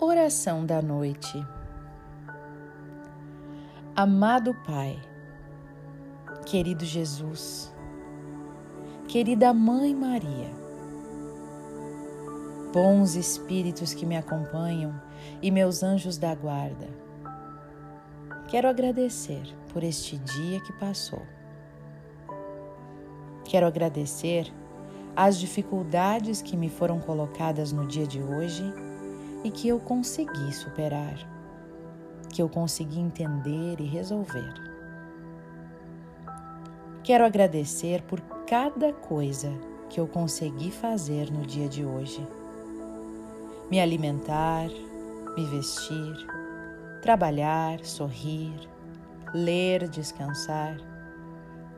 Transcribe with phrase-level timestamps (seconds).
[0.00, 1.44] Oração da noite.
[3.96, 4.96] Amado Pai,
[6.46, 7.74] querido Jesus,
[9.08, 10.50] querida Mãe Maria,
[12.72, 15.00] bons espíritos que me acompanham
[15.42, 16.88] e meus anjos da guarda,
[18.48, 19.42] quero agradecer
[19.72, 21.22] por este dia que passou.
[23.44, 24.50] Quero agradecer
[25.14, 28.64] as dificuldades que me foram colocadas no dia de hoje
[29.44, 31.16] e que eu consegui superar,
[32.30, 34.54] que eu consegui entender e resolver.
[37.04, 39.52] Quero agradecer por cada coisa
[39.90, 42.26] que eu consegui fazer no dia de hoje.
[43.70, 44.68] Me alimentar,
[45.36, 46.16] me vestir,
[47.02, 48.54] trabalhar, sorrir,
[49.32, 50.76] ler, descansar,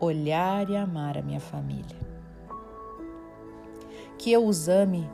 [0.00, 1.96] olhar e amar a minha família.
[4.18, 5.08] Que eu os ame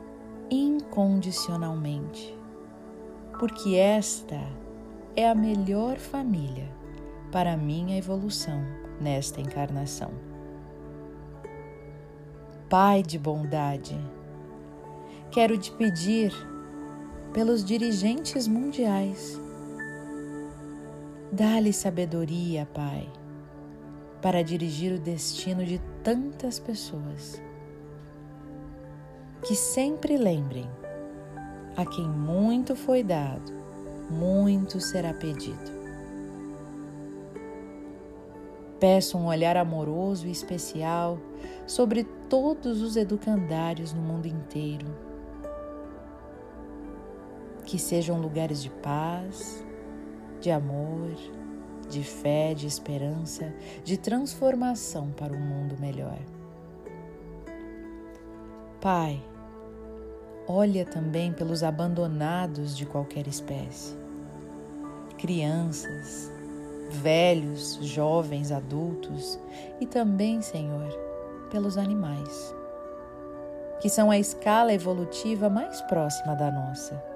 [0.49, 2.37] incondicionalmente,
[3.39, 4.39] porque esta
[5.15, 6.69] é a melhor família
[7.31, 8.61] para a minha evolução
[8.99, 10.11] nesta encarnação.
[12.69, 13.95] Pai de bondade,
[15.31, 16.33] quero te pedir
[17.33, 19.39] pelos dirigentes mundiais.
[21.35, 23.11] Dá-lhe sabedoria, Pai,
[24.21, 27.41] para dirigir o destino de tantas pessoas
[29.45, 30.65] que sempre lembrem:
[31.75, 33.51] a quem muito foi dado,
[34.09, 35.75] muito será pedido.
[38.79, 41.19] Peço um olhar amoroso e especial
[41.67, 44.87] sobre todos os educandários no mundo inteiro.
[47.65, 49.65] Que sejam lugares de paz,
[50.45, 51.09] de amor,
[51.89, 53.51] de fé, de esperança,
[53.83, 56.19] de transformação para um mundo melhor.
[58.79, 59.19] Pai,
[60.47, 63.97] olha também pelos abandonados de qualquer espécie.
[65.17, 66.31] Crianças,
[66.91, 69.39] velhos, jovens, adultos
[69.81, 70.95] e também, Senhor,
[71.49, 72.53] pelos animais,
[73.81, 77.14] que são a escala evolutiva mais próxima da nossa.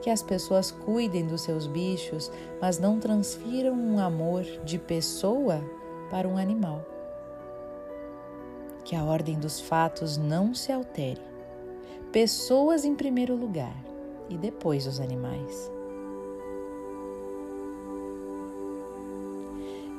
[0.00, 2.30] Que as pessoas cuidem dos seus bichos,
[2.60, 5.62] mas não transfiram um amor de pessoa
[6.10, 6.84] para um animal.
[8.84, 11.30] Que a ordem dos fatos não se altere
[12.12, 13.76] pessoas em primeiro lugar
[14.28, 15.70] e depois os animais.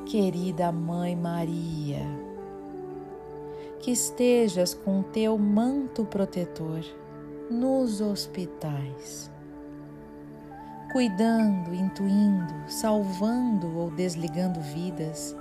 [0.06, 2.02] Querida Mãe Maria,
[3.80, 6.84] que estejas com teu manto protetor
[7.50, 9.31] nos hospitais,
[10.92, 15.34] cuidando, intuindo, salvando ou desligando vidas,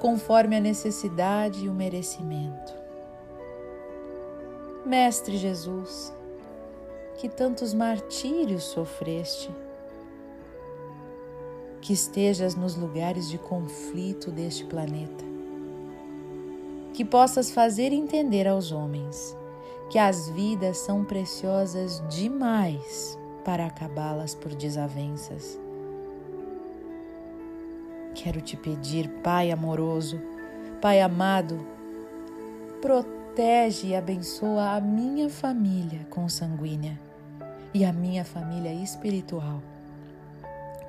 [0.00, 2.74] conforme a necessidade e o merecimento.
[4.84, 6.12] Mestre Jesus,
[7.18, 9.50] que tantos martírios sofreste,
[11.80, 15.24] que estejas nos lugares de conflito deste planeta,
[16.92, 19.36] que possas fazer entender aos homens
[19.88, 25.58] que as vidas são preciosas demais para acabá-las por desavenças.
[28.14, 30.20] Quero te pedir, Pai amoroso,
[30.80, 31.66] Pai amado,
[32.80, 36.98] protege e abençoa a minha família consanguínea
[37.72, 39.62] e a minha família espiritual,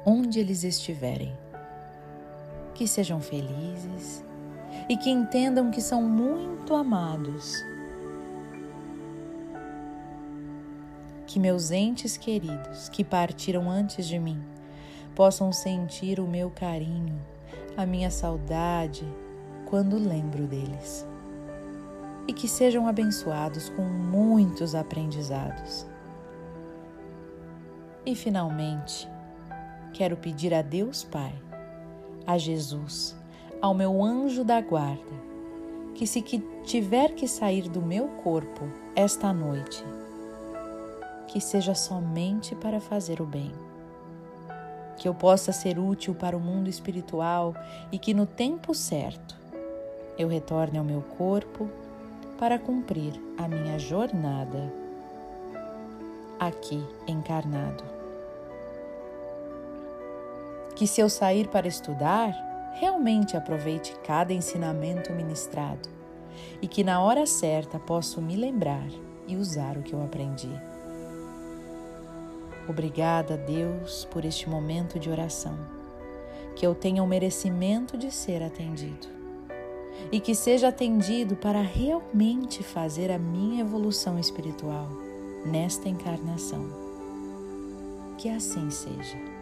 [0.06, 1.34] onde eles estiverem.
[2.74, 4.24] Que sejam felizes
[4.90, 7.64] e que entendam que são muito amados.
[11.32, 14.44] Que meus entes queridos que partiram antes de mim
[15.16, 17.18] possam sentir o meu carinho,
[17.78, 19.08] a minha saudade
[19.66, 21.08] quando lembro deles
[22.28, 25.88] e que sejam abençoados com muitos aprendizados.
[28.06, 29.08] E finalmente,
[29.94, 31.34] quero pedir a Deus Pai,
[32.28, 33.16] a Jesus,
[33.62, 35.16] ao meu anjo da guarda,
[35.96, 38.68] que se que tiver que sair do meu corpo
[38.98, 39.82] esta noite,
[41.32, 43.54] que seja somente para fazer o bem.
[44.98, 47.56] Que eu possa ser útil para o mundo espiritual
[47.90, 49.36] e que no tempo certo
[50.18, 51.70] eu retorne ao meu corpo
[52.38, 54.74] para cumprir a minha jornada
[56.38, 57.84] aqui encarnado.
[60.76, 62.34] Que se eu sair para estudar,
[62.74, 65.88] realmente aproveite cada ensinamento ministrado
[66.62, 68.88] e que na hora certa possa me lembrar
[69.28, 70.71] e usar o que eu aprendi.
[72.68, 75.58] Obrigada, Deus, por este momento de oração.
[76.56, 79.08] que eu tenha o merecimento de ser atendido
[80.12, 84.88] e que seja atendido para realmente fazer a minha evolução espiritual
[85.46, 86.68] nesta encarnação.
[88.18, 89.41] Que assim seja.